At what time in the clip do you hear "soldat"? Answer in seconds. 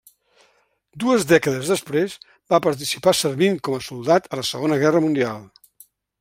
3.91-4.29